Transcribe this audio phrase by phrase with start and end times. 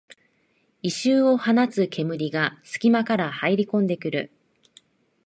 [0.81, 4.31] 異臭を放つ煙がすき間から入りこんでくる